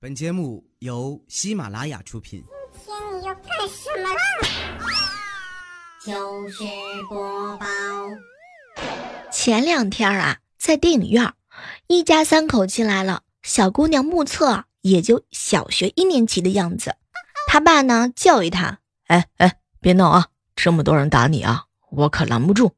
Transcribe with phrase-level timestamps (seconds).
[0.00, 2.44] 本节目由喜马拉雅出品。
[2.72, 4.20] 今天你要干什么啦？
[6.04, 6.62] 糗事
[7.08, 7.66] 播报。
[9.32, 11.34] 前两天啊，在电影院，
[11.88, 13.22] 一家三口进来了。
[13.42, 16.94] 小姑娘目测也就小学一年级的样子。
[17.48, 18.78] 他爸呢，教育他
[19.08, 20.28] ：“哎哎，别闹啊！
[20.54, 22.70] 这么多人打你啊，我可拦不住。”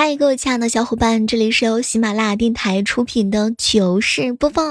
[0.00, 4.62] 嗨，各位亲爱的小伙伴，这里是由喜马拉雅电台出品的糗事播报。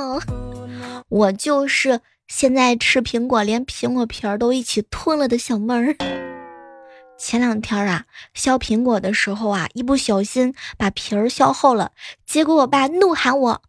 [1.09, 1.99] 我就是
[2.30, 5.98] 现在吃苹果连苹果皮儿都一起吞了的小妹儿。
[7.20, 11.91] 前两天啊，削苹果的时候啊，一不小心把皮儿削厚了，
[12.26, 13.62] 结果我爸怒喊我：“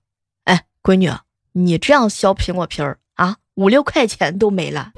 [0.46, 1.10] 哎，闺女，
[1.54, 4.92] 你这样削苹果皮儿啊，五六块钱都没了。”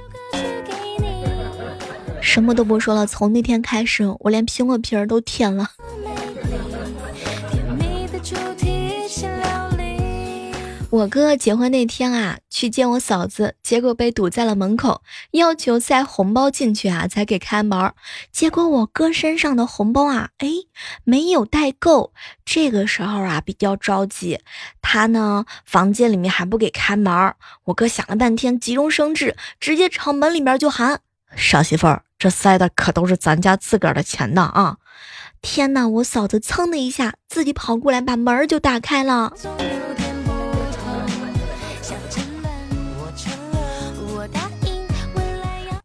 [2.21, 5.71] 什么都不说了，从那天开始，我连苹果皮儿都舔了。
[10.91, 17.93] 我哥结婚那天啊，去见我嫂子，结果被堵在了门口，要求塞红包进去啊，才给开门。
[18.29, 20.49] 结果我哥身上的红包啊，哎，
[21.05, 22.11] 没有带够。
[22.43, 24.41] 这个时候啊，比较着急，
[24.81, 27.35] 他呢，房间里面还不给开门。
[27.63, 30.99] 我哥想了半天，急中生智，直接朝门里面就喊
[31.37, 34.75] ：“傻媳妇儿，这塞的可都是咱家自个儿的钱呢啊！”
[35.41, 39.33] 天哪，我嫂子噌的一下，自己跑过来把门就打开了。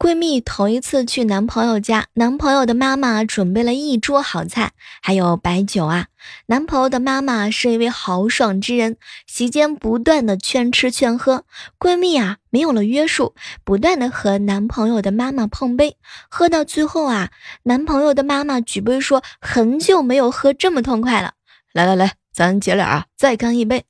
[0.07, 4.71] 闺蜜头一次去男朋友家，男朋友的妈妈准备了一桌好菜，
[5.03, 6.07] 还有白酒啊。
[6.47, 11.43] 男朋友的妈妈是一位豪爽之人，席间不断的劝吃劝喝。
[11.77, 15.97] 闺蜜啊，没有了约束，不断的和男朋友的妈妈碰杯，
[16.31, 17.31] 喝到最后啊，
[17.65, 21.33] 男朋友的妈妈举杯说：“很久没有喝这么痛快了，
[21.73, 23.85] 来来来，咱姐俩啊，再干一杯。”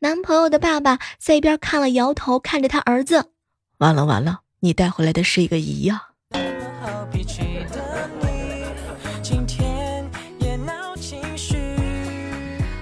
[0.00, 3.26] 男朋友的爸爸在一边看了，摇头看着他儿子，
[3.78, 4.40] 完了完了。
[4.62, 6.08] 你带回来的是一个姨呀！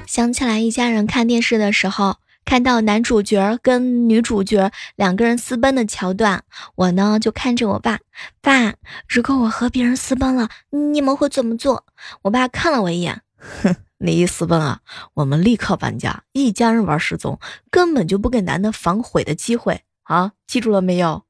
[0.06, 6.43] 想起来一家人看电视的时候，看到男主角跟女主角两个人私奔的桥段，
[6.75, 8.00] 我呢就看着我爸，
[8.41, 8.75] 爸，
[9.06, 11.87] 如果我和别人私奔了，你们会怎么做？
[12.22, 14.81] 我爸看了我一眼，哼，你一私奔啊，
[15.15, 17.38] 我们立刻搬家，一家人玩失踪，
[17.71, 20.33] 根本就不给男的反悔的机会啊！
[20.49, 21.28] 记住了没有？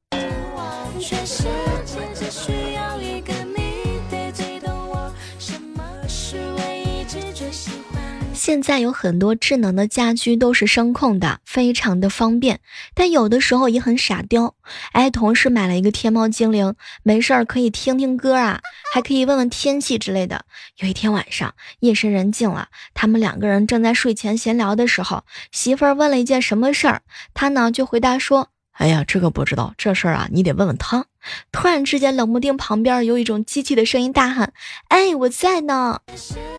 [0.99, 1.43] 全世
[1.85, 4.01] 界只需要一个你，
[4.33, 5.11] 最懂我。
[5.39, 8.01] 什么是唯一直觉喜欢？
[8.33, 12.59] 现在有很多智能的家居都是声控的，非常的方便，
[12.93, 14.55] 但有的时候也很傻雕。
[14.91, 18.59] 哎，同事买了一个天猫精灵，没事儿可以听听歌啊，
[18.93, 20.43] 还可以问问天气之类的。
[20.79, 25.23] 有一天晚上，夜深人静了，他们两个人正在睡前闲聊的时候，
[25.53, 27.01] 媳妇儿问了一件什么事儿，
[27.33, 28.49] 他呢就回答说。
[28.79, 31.05] 哎呀，这个不知道，这事儿啊，你得问问他。
[31.51, 34.53] 突然之间，冷不丁旁边有一种机器的声音大喊
[34.87, 35.99] ：“哎，我在呢！”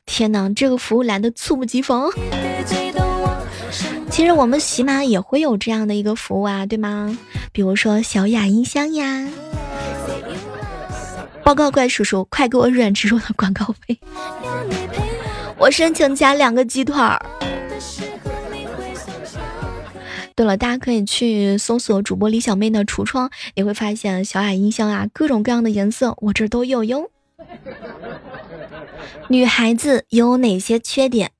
[0.05, 2.11] 天哪，这个服务来的猝不及防。
[4.11, 7.17] 其实我们喜马也会有这样的一个服务啊，对吗？
[7.53, 9.27] 比如说小雅音箱呀。
[11.43, 13.99] 报告怪叔叔，快给我软植入的广告费。
[15.57, 17.19] 我申请加两个鸡腿儿。
[20.41, 27.11] 对了，大家可以去搜索主播李小妹的橱窗，你会发现小雅音箱啊，各种各样的颜色，我这都有哟。
[29.29, 31.33] 女孩子有哪些缺点？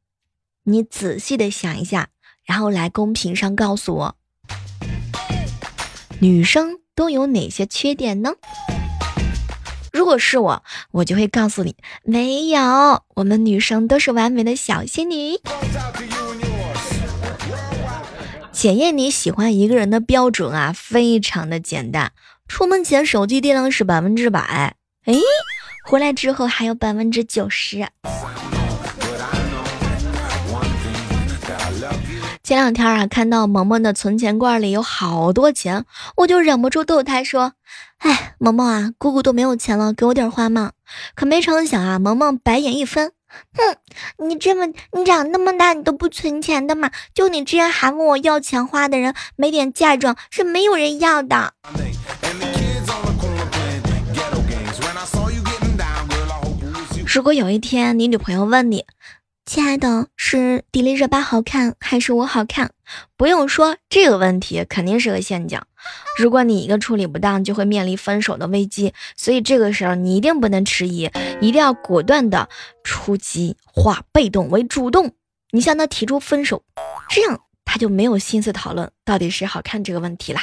[0.65, 2.09] 你仔细的想一下，
[2.45, 4.17] 然后来公屏上告诉我。
[6.19, 8.35] 女生都有哪些缺点呢？
[9.95, 11.75] 如果是我，我就会告诉你，
[12.05, 15.39] 没有，我们女生都是完美的小仙女。
[18.61, 22.13] 检验你喜欢一个人的标准啊，非常的简单。
[22.47, 24.77] 出门前手机电量是百分之百，
[25.07, 25.15] 哎，
[25.87, 27.89] 回来之后还有百分之九十。
[32.43, 35.87] 前两天啊，看到萌萌的存钱罐里有好多钱，
[36.19, 37.55] 我就忍不住逗他说
[38.01, 40.73] ：“哎，萌萌啊，姑姑都没有钱了，给我点花嘛。”
[41.17, 43.13] 可没成想啊，萌萌白眼一翻。
[43.55, 43.77] 哼，
[44.27, 46.91] 你这么你长那么大，你都不存钱的嘛？
[47.15, 51.55] 就你这样还问我要钱花的人，没点嫁妆是没有人要的。
[57.13, 58.85] 如果有一天你女朋友问你，
[59.47, 62.73] 亲爱的，是迪丽热巴好看还是我好看？
[63.17, 65.61] 不用说，这个问题肯定是个陷阱。
[66.17, 68.95] 如果你一个处理不当，就会面临分手的危机。
[69.17, 71.11] 所以这个时候你一定不能迟疑，
[71.41, 72.49] 一定要果断的
[72.85, 75.15] 出击，化被动为主动。
[75.51, 76.63] 你向他提出分手，
[77.09, 80.43] 这样他就没有心思讨论到底谁好看这个问题啦。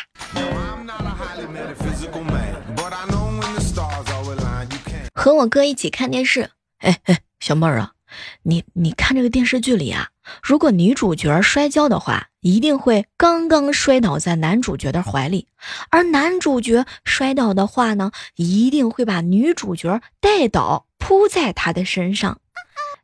[5.13, 6.49] 和我哥一起看电视，
[6.79, 7.93] 哎哎，小妹儿啊。
[8.43, 10.09] 你你看这个电视剧里啊，
[10.41, 15.47] 如果女主角摔跤的话，一定会刚刚摔倒在男主角的怀里；
[15.89, 22.39] 而男主角摔倒的话呢，一定会把女主角带倒，扑在他的身上。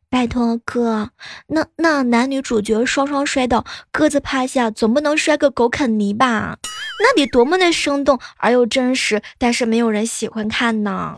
[0.09, 1.09] 拜托哥，
[1.47, 6.59] 那那男女主角双双摔倒，各自趴下，总不能摔个狗啃泥吧？
[6.99, 11.17] 那得多么的生动而又真实，但是没有人喜欢看呢。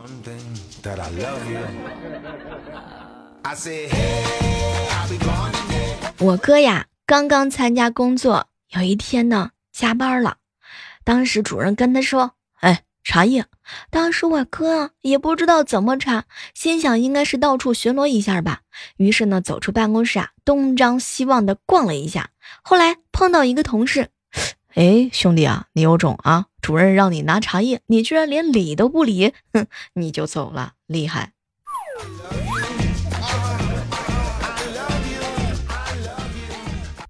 [6.18, 10.38] 我哥呀，刚刚参加工作，有一天呢加班了。
[11.04, 13.44] 当时主任跟他说：“哎，茶叶。”
[13.90, 18.62] 当时我哥也不知道怎么查，心想应该是到处巡逻一下吧。
[18.96, 22.30] 于是呢，走出办公室啊，东张西望的逛了一下。
[22.62, 24.08] 后来碰到一个同事
[24.74, 26.46] ：“哎，兄弟啊，你有种啊！
[26.60, 31.32] 主任让你拿茶叶，你居然连理都不理，哼，你就走了，厉害。”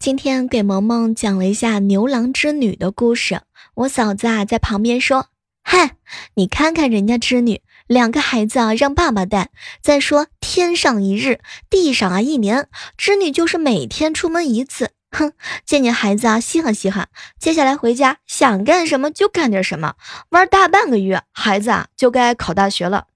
[0.06, 3.40] 今天给萌萌讲了一下牛郎织女的故事，
[3.74, 5.30] 我嫂子啊在旁边说
[5.66, 5.96] ：“嗨，
[6.34, 9.50] 你看看人家织女，两个孩子啊让爸爸带。
[9.82, 14.92] 再说天上一日，地上啊一年，织女就是每天出门一次。
[15.10, 15.32] 哼，
[15.66, 17.08] 见见孩子啊稀罕稀罕。
[17.40, 19.94] 接下来回家想干什么就干点什么，
[20.28, 23.06] 玩大半个月，孩子啊就该考大学了。”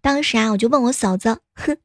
[0.00, 1.76] 当时啊，我就问我嫂子，哼，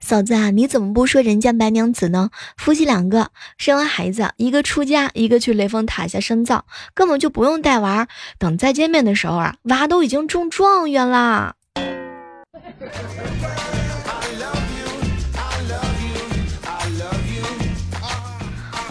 [0.00, 2.30] 嫂子啊，你怎么不说人家白娘子呢？
[2.56, 8.08] 夫妻两个生完孩子，一个出家，一个去雷峰塔下深造，根本就不用带娃。
[8.38, 11.54] 等再见面的时候啊，娃都已经中状元啦。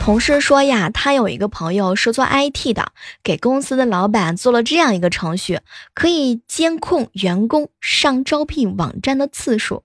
[0.08, 5.60] 同事说呀，他有一个朋友是做 IT 的，给公司的老板做了这样一个程序，
[5.94, 9.84] 可以监控员工上招聘网站的次数，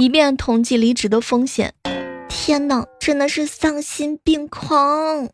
[0.00, 1.72] 以便统计离职的风险。
[2.28, 5.28] 天哪，真的是丧心病狂！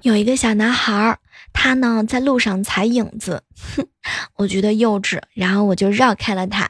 [0.00, 1.20] 有一个小男孩，
[1.52, 3.44] 他呢在路上踩影子，
[3.76, 3.86] 哼，
[4.34, 6.68] 我觉得幼稚，然后我就绕开了他。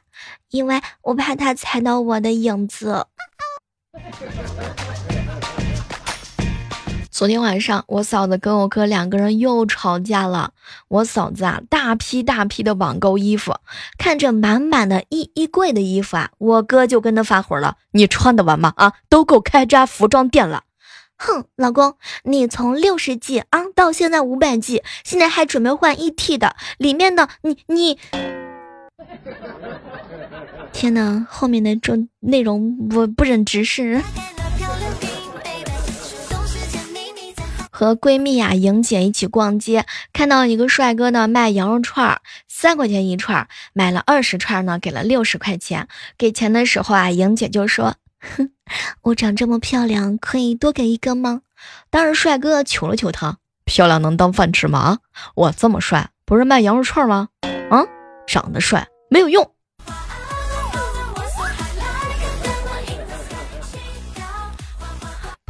[0.53, 3.07] 因为我怕他踩到我的影子。
[7.11, 10.53] 昨天晚上，我嫂子跟我哥两个人又吵架了。
[10.89, 13.57] 我嫂子啊，大批大批的网购衣服，
[13.97, 18.75] 看着满满的一衣柜的衣服啊，我哥就跟他发火了：“你穿得完吗？
[18.77, 20.65] 啊，都够开家服装店了。”
[21.17, 27.99] 哼，老公，你从六十 G 啊到现在五百 G，现在还准备换一 T 的，里面的你你。
[30.73, 34.03] 天哪，后面的这内容我不忍直视。
[37.71, 45.89] 和闺蜜呀，莹姐一起逛街，看到一个帅哥呢卖羊肉串，三块钱一串，买了二十串呢，给了六十块钱。
[46.17, 47.97] 给钱的时候啊，莹姐就说
[48.37, 48.51] ：“哼，
[49.03, 51.43] 我长这么漂亮，可以多给一个吗？”
[51.91, 54.99] 当时帅哥求了求她：“漂亮能当饭吃吗？
[55.35, 57.29] 我这么帅，不是卖羊肉串吗？
[57.71, 57.85] 啊，
[58.27, 59.52] 长得帅。”没有用。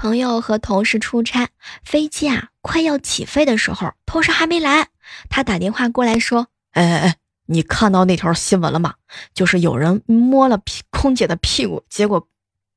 [0.02, 1.50] 朋友和同事出差，
[1.84, 4.88] 飞机啊快要起飞的时候，同事还没来，
[5.30, 7.16] 他打电话过来说：“哎哎哎，
[7.46, 8.94] 你看到那条新闻了吗？
[9.32, 12.26] 就是有人摸了屁空姐的屁股，结果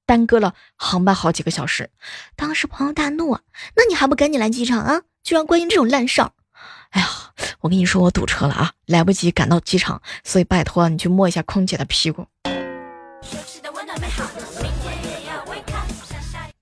[0.06, 1.90] 耽搁了航班好几个小时。”
[2.38, 3.42] 当时朋友大怒啊，
[3.76, 5.02] 那你还不赶紧来机场啊？
[5.24, 6.32] 居然关心这种烂事儿！
[6.92, 7.08] 哎呀，
[7.62, 12.28] 我跟你说，我堵车了啊，来不及赶到机场，所以拜托你去摸一下空姐的屁股。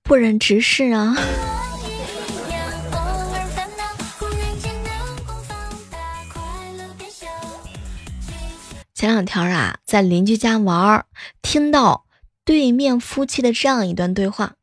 [0.04, 1.16] 不忍直视啊！
[8.94, 11.06] 前两天啊，在邻居家玩，
[11.40, 12.04] 听到
[12.44, 14.56] 对面夫妻的这样一段对话：“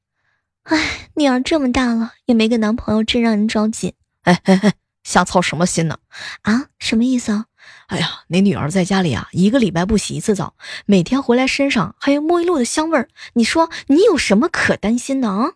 [0.63, 4.74] 哎，女儿这么大了，也没个男朋友，真让人着急。”哎哎哎。
[5.03, 5.98] 瞎操什么心呢？
[6.43, 7.45] 啊，什么意思啊？
[7.91, 10.53] 哎呀，你女儿在家里啊，一个礼拜不洗一次澡，
[10.86, 13.10] 每天回来身上还有沐浴露的香味儿。
[13.33, 15.51] 你说你有什么可担心的啊？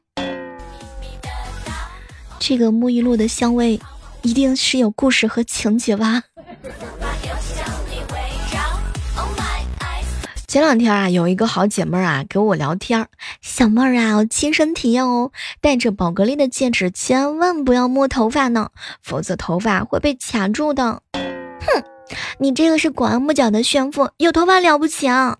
[2.38, 3.80] 这个沐浴露的香味，
[4.22, 6.24] 一定是有故事和情节吧？
[10.46, 13.08] 前两天啊，有一个好姐妹啊跟我聊天，
[13.42, 21.01] 小妹儿啊，我亲身体验哦，戴着宝格丽的戒指，千万不要摸头发呢，否则头发会被卡住的。
[21.13, 21.84] 哼，
[22.38, 25.38] 你这个是拐弯抹角的炫富，有头发了不起啊？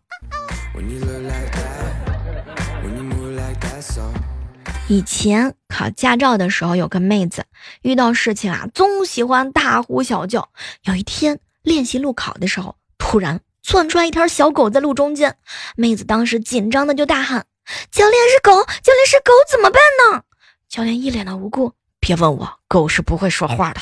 [4.88, 7.46] 以前考驾照的时候，有个妹子
[7.82, 10.50] 遇到事情啊，总喜欢大呼小叫。
[10.84, 15.38] 有一天练习路考的时候，突然窜出来一条小狗在路中间，
[15.76, 17.46] 妹子当时紧张的就大喊
[17.90, 18.52] ：“教练是狗，
[18.84, 19.82] 教练是狗，怎么办
[20.12, 20.22] 呢？”
[20.70, 23.82] 教练一脸的无辜：“别问我，狗是不会说话的。”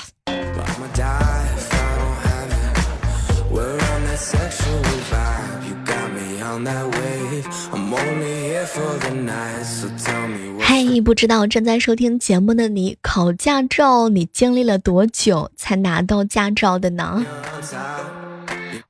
[10.60, 17.25] 嘿，不知道正在收听节目的你，考驾照你经历了多久才拿到驾照的呢？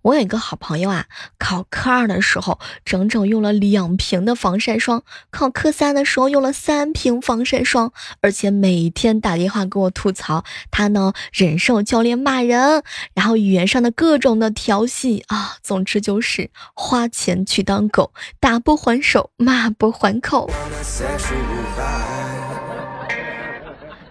[0.03, 1.05] 我有一个好朋友啊，
[1.39, 7.91] 考科二的时候整整用了两瓶的防晒霜，考科三的时候用了三瓶防晒霜，
[8.22, 12.83] 而且每天打电话给我吐槽，他呢忍受教练骂人，
[13.13, 20.51] 然后语言上的各种的调戏啊，总之就是花钱去当狗，打不还手，骂不还口。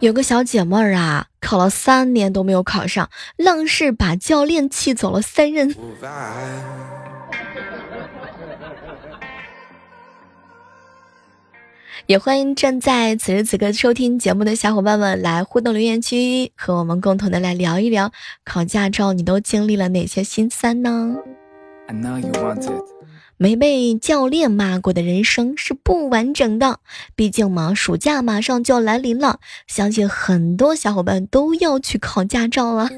[0.03, 5.73] 有个小姐妹儿啊，考了三年都没有考上，愣是把教练气走了三任。
[12.07, 18.11] 也欢迎正在此时此刻收听节目的小伙伴们来互动留言区，和我们共同的来聊一聊
[18.45, 21.15] 考驾照你都经历了哪些心酸呢？
[23.43, 26.79] 没被教练骂过的人生是不完整的。
[27.17, 32.89] 毕竟嘛，暑假马上就要来临了，相信很多小伙伴都要去考驾照了。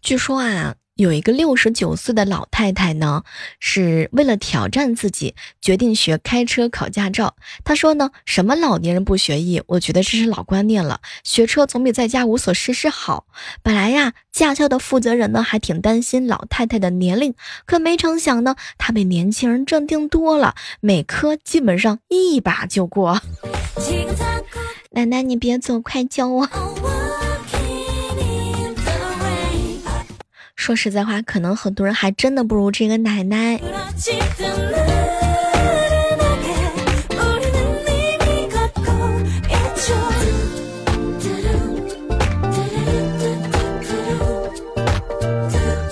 [0.00, 0.76] 据说啊。
[1.02, 3.24] 有一个六十九岁的老太太呢，
[3.58, 7.34] 是为了挑战自己，决定学开车考驾照。
[7.64, 9.60] 她说呢，什么老年人不学艺？
[9.66, 13.26] 我觉得这是老观念了，学车总比在家无所事事好。
[13.64, 17.34] 本来呀，驾校的负责人呢还挺担心老太太的年龄，
[17.66, 23.20] 可没成想呢，她比年轻人镇定多了，每科基本上一把就过。
[24.94, 26.48] 奶奶，你别走，快教我。
[30.62, 33.60] 说实在话，可能很多人还真的不如这个奶奶。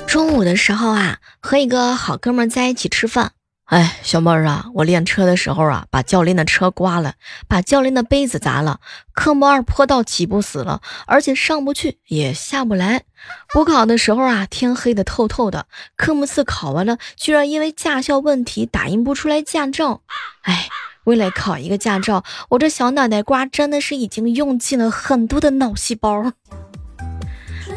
[0.07, 3.33] 中午的时候啊，和一个好哥们在一起吃饭。
[3.71, 7.15] 哎，小妹儿啊，我练车的时候啊，把教练的车刮了，
[7.47, 8.81] 把教练的杯子砸了。
[9.13, 13.05] 科目二坡道起步死了，而且上不去也下不来。
[13.53, 15.67] 补考的时候啊，天黑的透透的。
[15.95, 20.01] 科目四考完了，居然因为驾校问题打印不出来驾照。
[20.43, 20.69] 哎，
[21.05, 26.33] 为了考一个驾照，我这小脑袋瓜真的是已经用尽了很多的脑细胞，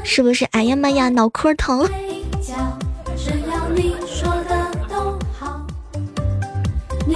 [0.03, 0.45] 是不是？
[0.45, 1.88] 哎呀妈呀，脑壳疼。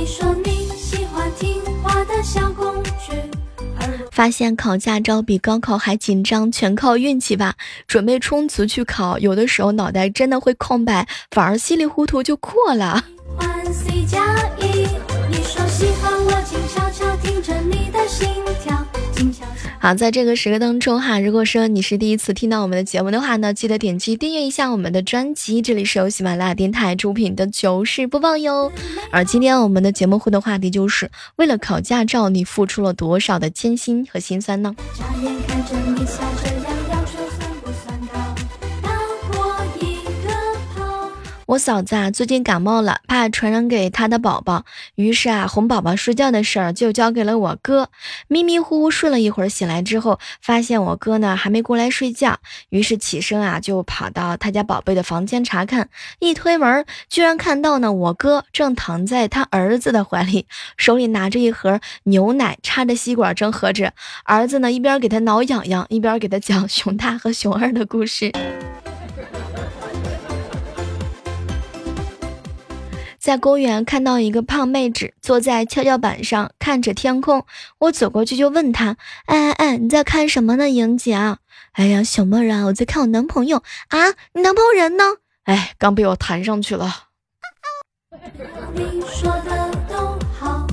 [0.07, 3.11] 说你喜欢听话的小公举。
[4.11, 7.55] 发现考驾照比高考还紧张，全靠运气吧。
[7.85, 13.03] 准备冲刺去考，有的时候脑袋真的会空白，反而稀里糊涂就过了。
[19.79, 25.61] 好，在这个时刻当中哈，如果说你是第一次听到我们的节目的话呢，记得点击订阅一下我们的专辑。
[25.61, 28.71] 这里是由喜马拉雅电台出品的糗事播报哟。
[29.11, 34.75] 而今天我们的节目互动话题就是：为了考驾照，你付出了多少的艰辛和心酸呢？
[34.97, 36.56] 眨眼看着你下着
[41.47, 47.89] 我嫂子啊，最近感冒了，怕传染给她的宝宝，于是啊，哄宝宝睡觉的事儿就交给了我哥。
[48.27, 52.37] 迷迷糊糊睡了一会儿，醒来之后发现我哥呢还没过来睡觉，
[52.67, 55.87] 于是起身啊就跑到他家宝贝的房间查看。
[56.19, 63.93] 一推门，居然看到呢我哥正躺在他儿子的怀里，手里拿着一盒牛奶，插着吸管正喝着。
[64.25, 68.33] 儿子呢一边给他挠痒痒，一边给他讲 熊大和熊二的故事。
[73.19, 77.45] 在公园看到一个胖妹纸坐在跷跷板上看着天空，
[77.79, 81.39] 我走过去就问她：“哎哎哎，你在看什么呢，莹姐啊
[81.73, 83.57] ？”“哎呀，小妹儿啊，我在看我男朋友
[83.89, 83.97] 啊，
[84.33, 85.03] 你男朋友人呢
[85.45, 86.93] ？”“哎，刚被我弹上去了。
[88.73, 90.65] ”你说的都好，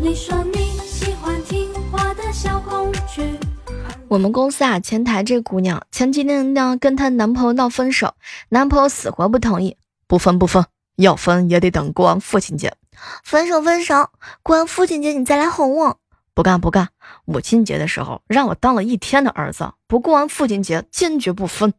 [0.00, 3.22] 你说你喜欢听话的小公举
[4.08, 8.14] 我们公司啊，前台这姑娘前几天呢跟她男朋友闹分手，
[8.48, 9.76] 男朋友死活不同意，
[10.06, 10.64] 不分不分，
[11.00, 12.74] 要分也得等过完父亲节。
[13.24, 14.10] 分手分手，
[14.42, 15.98] 过完父亲节你再来哄我。
[16.34, 16.88] 不干不干，
[17.24, 21.74] 母亲节的时候让我当了一天的儿子，不过完父亲节坚决不分。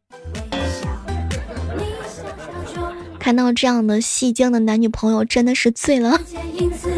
[3.18, 6.20] 看到这样的戏精的男女朋友，真的是醉了。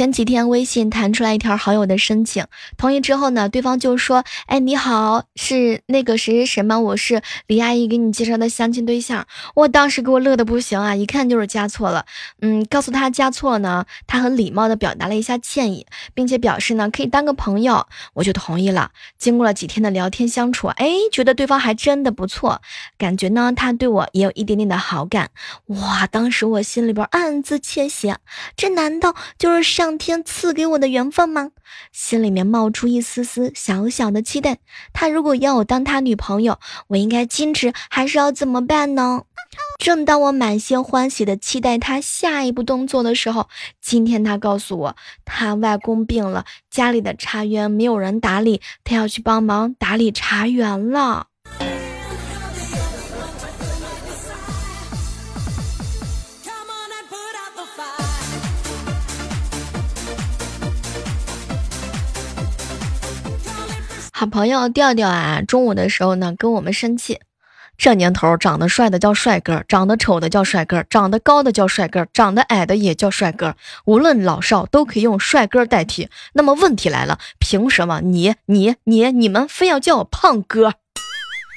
[0.00, 2.46] 前几天微信弹出来一条好友的申请，
[2.78, 6.80] 同意之后呢，对方就说：“哎，你好，是那个谁谁谁吗？
[6.80, 12.06] 我是李阿姨给你介绍的相亲对象。”我当时给我乐的不行啊，一看就是加错了。
[12.40, 18.92] 嗯，告诉他加错呢，他很礼貌的表达了一下歉意，并且表示呢可以当个朋友，我就同意了。
[19.18, 22.62] 经过了几天的聊天相处，哎，觉得对方还真的不错，
[22.96, 25.28] 感觉呢他对我也有一点点的好感。
[25.66, 28.14] 哇，当时我心里边暗自窃喜，
[28.56, 29.89] 这难道就是上？
[29.90, 31.50] 上天赐给我的缘分吗？
[31.90, 34.58] 心里面冒出一丝丝小小的期待。
[34.92, 39.24] 他如果要我当他女朋友，我应该矜持还是要怎么办呢？
[39.80, 43.48] 正当我满心欢喜的期待他下一步动作的时候，
[43.80, 51.29] 今天他告诉我，他外公病了，家里的茶园没有人打理，他要去帮忙打理茶园了。
[64.20, 67.20] 好朋友调调啊，中午的时候呢，跟我们生气。
[67.78, 73.56] 这年头，长得帅的叫帅哥，长得丑的叫帅哥，长得高的叫帅哥，长得矮的也叫帅哥。
[73.86, 76.10] 无论老少，都可以用帅哥代替。
[76.34, 80.74] 那么问题来了，凭什么你、你、你、你们非要叫我胖哥？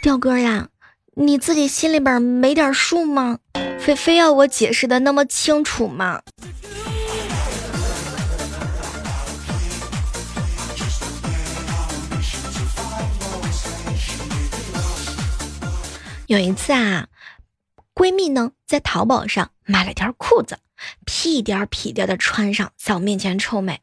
[0.02, 0.70] 调哥呀，
[1.18, 3.40] 你自己心里边没点数吗？
[3.78, 6.22] 非非要我解释的那么清楚吗？
[16.28, 17.08] 有一次啊，
[17.94, 20.58] 闺蜜呢在淘宝上买了条裤子，
[21.06, 23.82] 屁颠屁颠的穿上，在我面前臭美。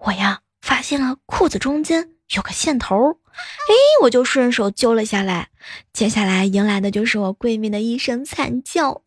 [0.00, 2.94] 我呀发现了裤子中间有个线头，
[3.32, 5.48] 哎，我就顺手揪了下来。
[5.92, 9.00] 接下来迎来的就是我闺蜜的一声惨叫。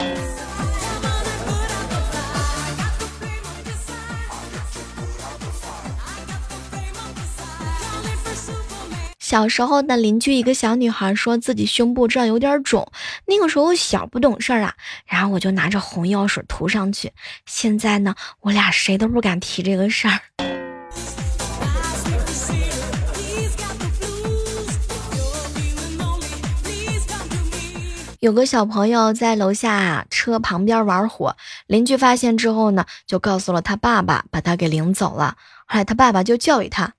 [9.31, 12.91] 小时候的邻居一个小女孩说自己胸部这儿有点肿，
[13.25, 14.73] 那个时候小不懂事儿啊，
[15.05, 17.13] 然后我就拿着红药水涂上去。
[17.45, 20.19] 现在呢，我俩谁都不敢提这个事儿。
[28.19, 35.37] 有个小朋友在楼下车旁边玩火，邻居发现之后呢，就告诉了他爸爸，把他给领走了。
[35.65, 36.91] 后来他爸爸就教育他。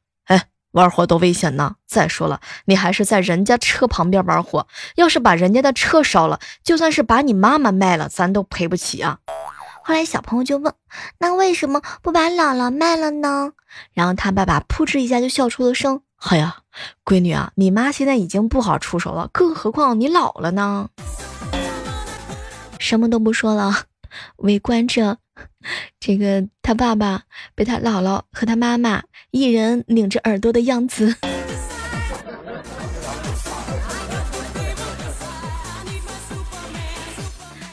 [0.72, 1.76] 玩火多危险呢！
[1.86, 9.18] 再说了，你还是在人家车旁边玩火，要是把人家的车烧了，就算是把你妈妈卖了，咱都赔不起啊。
[9.84, 10.72] 后来小朋友就问
[11.18, 13.52] ：“那为什么不把姥姥卖了呢？”
[13.92, 16.58] 然后他爸爸扑哧一下就笑出了声：“哎呀，
[17.04, 20.88] 闺女啊，你妈现在已经不好出手了，更何况你老了呢。”
[22.78, 23.74] 什么都不说了，
[24.36, 25.18] 围观着。
[26.00, 27.22] 这个他爸爸
[27.54, 31.16] 被他姥姥和他妈妈一人拧着耳朵的样子。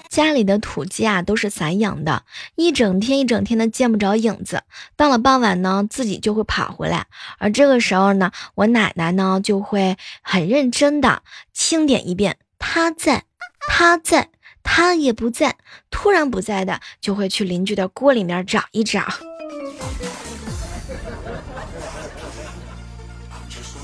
[0.10, 2.24] 家里的土鸡啊都是散养的，
[2.56, 4.64] 一整天一整天的见不着影子。
[4.98, 7.06] 到了傍晚呢，自己就会跑回来。
[7.38, 13.24] 而这个时候呢，我奶奶呢就会很认真的清点一遍：他在，
[13.70, 14.30] 他在。
[14.64, 15.56] 他也不在，
[15.90, 19.04] 突然不在的，就会去邻居的锅里面找一找。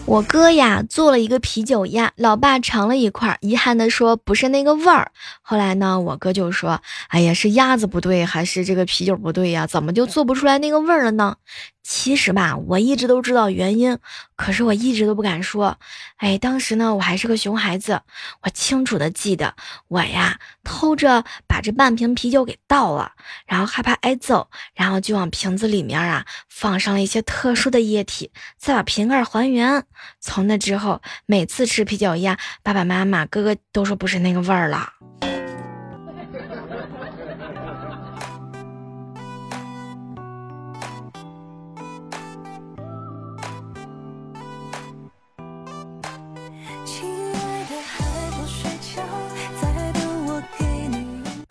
[0.05, 5.11] 我哥呀做了一个啤酒鸭，老爸尝了一块，遗憾的说不是那个味儿。
[5.41, 9.65] 后来呢，我哥就说：“哎呀，是鸭子不对，还是这个啤酒不对呀？
[9.65, 11.37] 怎么就做不出来那个味儿了呢？”
[11.87, 13.99] 其实吧，我一直都知道原因，
[14.35, 15.77] 可是我一直都不敢说。
[16.17, 18.01] 哎，当时呢，我还是个熊孩子，
[18.41, 19.55] 我清楚的记得，
[19.87, 23.11] 我呀偷着把这半瓶啤酒给倒了，
[23.45, 29.85] 然后害怕挨揍，然后就往瓶子里面啊放上了一些特殊的液体，再把瓶盖还原。
[30.19, 34.89] 从那之后，每次吃啤酒鸭，爸爸妈妈、哥哥都说不是那个味儿了。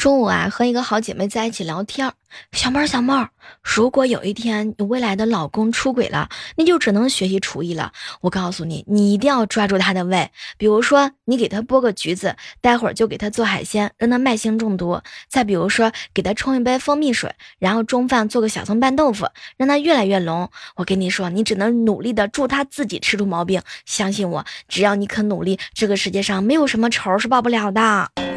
[0.04, 2.12] 中午啊，和一个好姐妹在一起聊天。
[2.52, 3.30] 小妹儿，小妹儿，
[3.62, 7.90] 如果有一天你未来的老公出轨了，那就只能学习厨艺了。
[8.20, 10.30] 我告诉你，你一定要抓住他的胃。
[10.58, 15.00] 比如说，你给他剥个橘子，待会儿就给他做海鲜，让他慢性中毒。
[15.26, 20.50] 再比如说，给他冲一杯蜂蜜水，然后中饭做个小葱拌豆腐，让他越来越浓。
[20.76, 23.62] 我跟你说，你只能努力的助他自己吃出毛病。
[23.86, 28.33] 相信我，只要你肯努力，这个世界上没有什么仇是报不了的。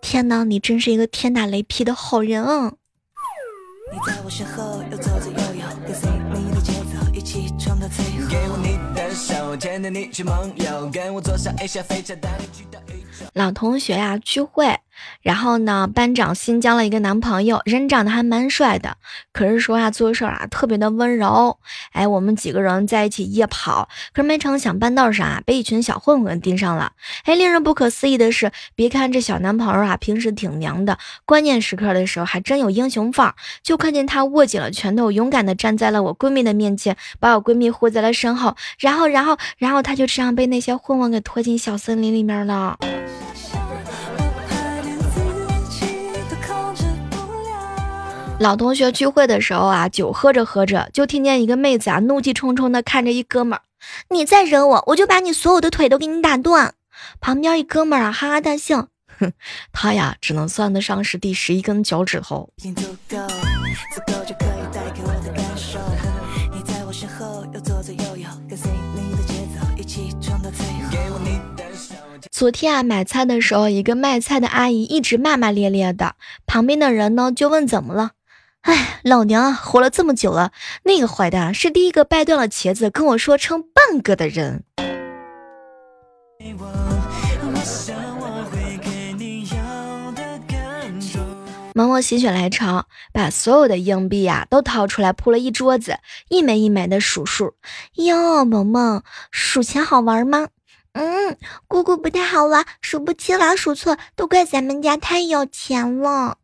[0.00, 2.74] 天哪，你真是一个天打雷劈的好人啊！
[13.32, 14.66] 老同学呀，聚会。
[15.22, 18.96] 然后呢，班长新交了一个男朋友，人长得还蛮帅的，
[19.32, 21.58] 可是说话做事啊特别的温柔。
[21.92, 26.92] 哎，我们几个人在一起夜跑，可是没成想半道上啊被一群小混混盯上了。
[27.24, 33.34] 哎，令人不可思议的是，别看这小男朋友啊平时挺娘的，关键时刻的时候还真有英雄范儿。
[33.62, 38.56] 就看见他握紧了拳头，勇敢的站在了我闺蜜的面前，把我闺蜜护在了身后。
[38.78, 42.78] 然后，然后，然后他就这样被那些混混给拖进小森林里面了。
[48.38, 53.62] 老同学聚会的时候啊，酒喝着喝着，就听见一个妹子啊，怒气冲冲的看着一哥们儿
[54.10, 56.74] ：“你再惹我，我就把你所有的腿都给你打断。”
[57.18, 59.32] 旁边一哥们儿啊，哈哈大笑：“哼，
[59.72, 62.50] 他呀，只能算得上是第十一根脚趾头。”
[72.30, 78.10] 昨天啊，买菜的时候，一个卖菜的阿姨一直骂骂咧咧的，旁边的人呢就问怎么了。
[78.66, 80.50] 哎，老娘啊，活了这么久了，
[80.82, 84.64] 那个坏蛋是第一个掰断了茄子跟我说称半个的人。
[91.74, 95.98] 萌萌心血来潮，把所有的硬币呀都掏出来铺了一桌子，
[96.28, 97.54] 一枚一枚的数数。
[97.94, 100.48] 哟，萌萌，数钱好玩吗？
[100.94, 101.36] 嗯，
[101.68, 106.38] 姑姑不太好玩，数不清了，数错都怪咱们家太有钱了。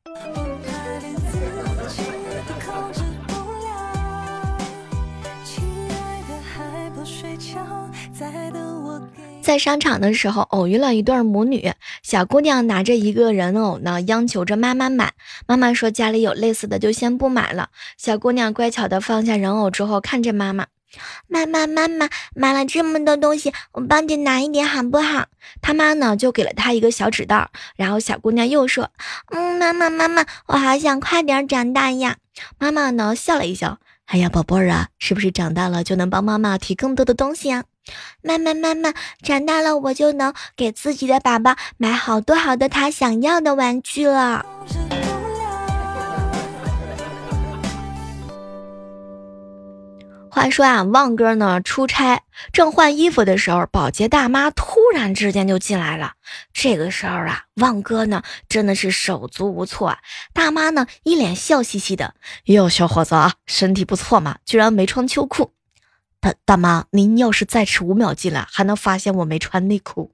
[9.42, 11.72] 在商场的时候，偶遇了一对母女。
[12.02, 15.12] 小姑娘拿着一个人偶呢，央求着妈妈买。
[15.46, 17.68] 妈妈说家里有类似的，就先不买了。
[17.98, 20.66] 小姑娘乖巧的放下人偶之后，看着妈妈
[21.26, 25.26] ：“妈妈，妈妈，买了这么多东西，我帮你拿一点好不好？”
[25.60, 27.50] 他妈呢，就给了她一个小纸袋。
[27.76, 28.90] 然后小姑娘又说
[29.34, 32.16] ：“嗯，妈妈，妈妈，我好想快点长大呀。”
[32.58, 37.64] 妈妈呢，笑了一笑：“哎呀，宝贝儿啊，是不是长大了就能帮妈妈提更多的东西啊？”
[38.22, 44.46] 慢慢慢慢，长大了我就能给自己的宝宝买好多好多他想要的玩具了。
[50.34, 52.20] 话说啊，旺哥呢出差，
[52.54, 56.12] 正换衣服的时候，保洁大妈突然之间就进来了。
[56.54, 59.98] 这个时候啊，旺哥呢真的是手足无措啊。
[60.32, 62.14] 大妈呢一脸笑嘻嘻的
[62.46, 65.52] ：“哟，小伙子啊，身体不错嘛，居然没穿秋裤。”
[66.22, 70.12] 大大妈，您要是再迟五秒进来，还能发现我没穿内裤。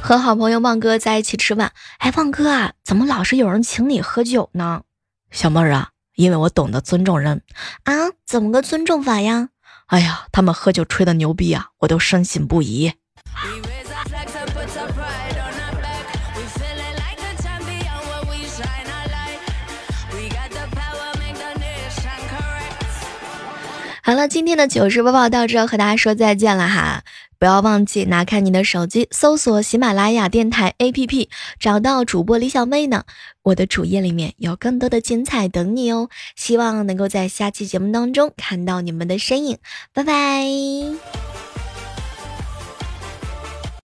[0.00, 4.84] 和好朋友旺哥在一起吃饭，哎，旺哥啊，怎么老是有人请你喝酒呢？
[5.30, 7.42] 小妹儿啊，因为我懂得尊重人
[7.82, 7.92] 啊，
[8.24, 9.50] 怎么个尊重法呀？
[9.88, 12.94] 哎呀，他们喝酒吹的牛逼啊，我都深信不疑。
[24.06, 27.04] 好了，今天的糗事播报到这，和大家说再见了哈！
[27.38, 33.04] 不要忘记拿开你的手机，搜索喜马拉雅电台 APP，找到主播李小妹呢。
[33.44, 39.56] 我的主页里面有更多的精彩等你哦，希望能够在下期节目当中看到你们的身影。
[39.94, 41.33] 拜拜。